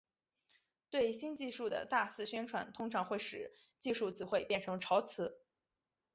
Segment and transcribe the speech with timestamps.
[0.89, 5.37] 对新技术的大肆宣传通常会使技术词汇变成潮词。